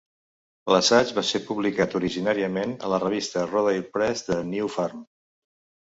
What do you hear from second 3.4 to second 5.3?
de Rodale Press "The New Farm".